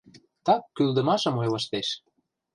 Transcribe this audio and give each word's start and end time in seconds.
Так 0.45 0.61
кӱлдымашым 0.75 1.35
ойлыштеш. 1.41 1.87